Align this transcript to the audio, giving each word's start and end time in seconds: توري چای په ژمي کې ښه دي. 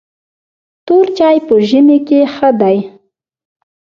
توري 0.85 1.11
چای 1.17 1.37
په 1.47 1.55
ژمي 1.69 1.97
کې 2.07 2.19
ښه 2.33 2.49
دي. 2.59 2.77